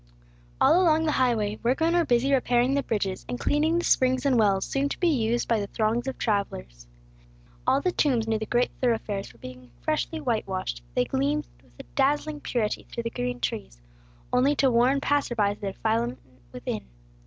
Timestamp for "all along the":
0.59-1.11